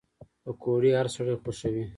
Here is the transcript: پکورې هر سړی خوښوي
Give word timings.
پکورې 0.43 0.91
هر 0.99 1.07
سړی 1.15 1.35
خوښوي 1.41 1.85